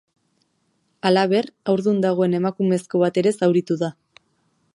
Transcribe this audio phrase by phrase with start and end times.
[1.09, 3.93] Halaber, haurdun dagoen emakumezko bat ere zauritu da.